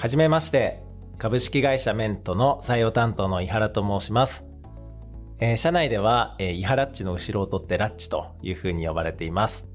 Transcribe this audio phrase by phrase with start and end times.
[0.00, 0.82] はじめまして、
[1.18, 4.46] 株式会社メントの採用担当の井原と申します。
[5.40, 9.66] えー、社内では、えー、井原っちの後ろを取ってラッチというふうに呼ばれています。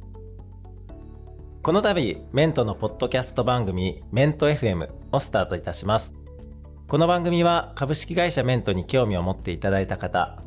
[1.62, 6.12] この度、メントのポッドキャスト番組、メント FM をスタートいたします。
[6.88, 10.42] この番組は株式会社メントに興味を持っていただいた方、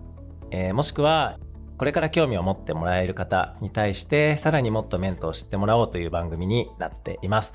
[0.51, 1.39] えー、もしくは
[1.77, 7.55] これから興味を持ってもらえる方に対してさらにもっとメントを知ってもらおうという番組になっています。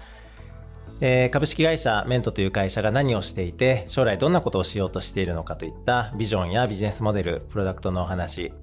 [1.02, 8.54] えー、株式会社メントという会社が何をしていて将来どんなことをしようとしているのかといったビジョンやビジネスモデル、プロダクトのお話、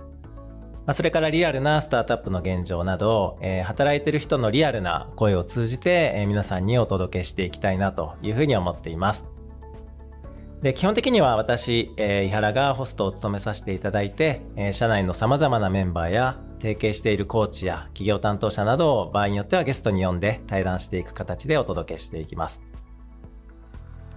[0.86, 9.24] まあそれからリアルなスタートアップの現状など、えー、働いてる人のリアルな声を通じて、えー、皆さんにお届けしていきたいなというふうに思っています。
[10.62, 22.60] で、基本的には私、えー、井原がホストを務めさせていただいて、えー、社内の様々なメンバーや、提携しているコーチや企業担当者などを場合によってはゲストに呼んで対談していく形でお届けしていきます。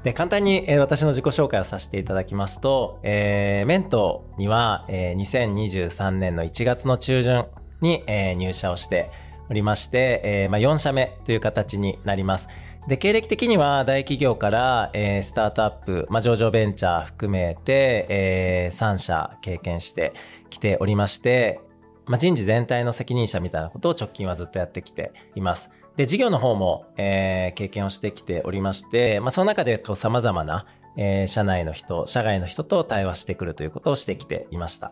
[0.04, 7.46] で、簡単に、え、私の自己紹介をさせていただきますと、えー、メントには、えー、2023年の1月の中旬
[7.80, 9.10] に、えー、入社をして
[9.50, 12.50] おりまして、えーまあ、4社目という形になります。
[12.88, 20.12] で、経歴的には大企業から、えー、スタートアップ、まあ、上場ベンチャー含めて、えー、3社経験して
[20.50, 21.62] きておりまして、
[22.06, 25.70] まあ、人事全体の責任者みたいなことを直近はずっとやってきています。
[25.96, 30.66] で、事業の方も、えー、経験をしてきておりまして、まあ、その中でこう様々な、
[30.98, 34.92] えー、社内の人、社外の人と対話してくるということをしてきていました。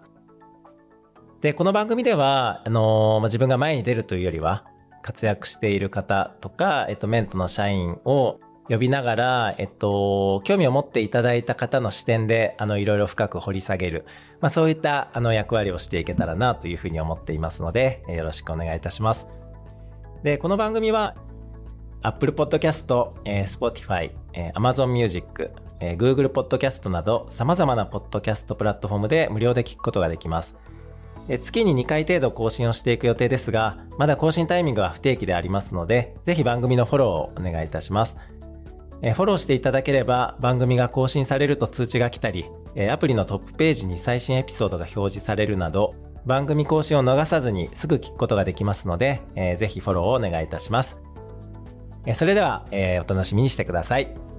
[1.42, 4.66] で、この番組では、あのー、まあ、自分が前に出るというよりは、
[5.02, 8.40] 活躍している方とか、えっと、メントの社員を
[8.70, 14.06] 呼びながら、えっと、興味を持っていただいた方の視点で、いろいろ深く掘り下げる、
[14.40, 19.28] まあ、そういった、あの、役割をしていけたらな、というふうに思っていますので、よろしくお願いいたします。
[20.24, 21.16] で、この番組は、
[22.04, 30.56] Apple Podcast、えー、Spotify、えー、Amazon Music、えー、Google Podcast など様々なポッドキャストプラットフォームで無料で聞くことができます。
[31.28, 38.18] 月に2回程度更新をしていく予定ですが、まだ更新タイミングは不定期でありますので、ぜひ番組のフォローをお願いいたします。
[39.02, 42.46] フォローしていただければ番組が更新されると通知が来たり、
[42.92, 45.96] アプリのトップページに最新エピソードが表示されるなど、
[46.26, 49.22] 番組更新を逃さずにすぐ聞くことができますので、
[49.58, 51.00] ぜひフォローをお願いいたします。
[52.14, 52.76] それでは、お
[53.08, 54.31] 楽しみにしてください。